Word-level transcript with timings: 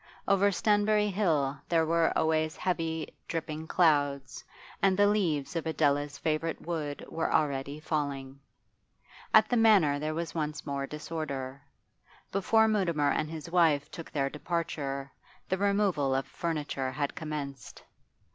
Over 0.27 0.51
Stanbury 0.51 1.09
Hill 1.09 1.59
there 1.69 1.85
were 1.85 2.11
always 2.17 2.57
heavy, 2.57 3.13
dripping 3.27 3.67
clouds, 3.67 4.43
and 4.81 4.97
the 4.97 5.05
leaves 5.05 5.55
of 5.55 5.67
Adela's 5.67 6.17
favourite 6.17 6.59
wood 6.59 7.05
were 7.07 7.31
already 7.31 7.79
falling. 7.79 8.39
At 9.31 9.47
the 9.49 9.57
Manor 9.57 9.99
there 9.99 10.15
was 10.15 10.33
once 10.33 10.65
more 10.65 10.87
disorder; 10.87 11.61
before 12.31 12.67
Mutimer 12.67 13.11
and 13.11 13.29
his 13.29 13.51
wife 13.51 13.91
took 13.91 14.09
their 14.09 14.27
departure 14.31 15.11
the 15.49 15.59
removal 15.59 16.15
of 16.15 16.25
furniture 16.25 16.91
had 16.93 17.13
commenced. 17.13 17.83